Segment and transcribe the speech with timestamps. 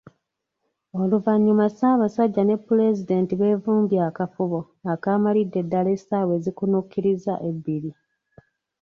[1.01, 4.59] Oluvannyuma Ssaabasajja ne Pulezidenti beevumbye akafubo
[4.93, 7.91] akaamalidde ddala essaawa ezikunuukiriza ebbiri.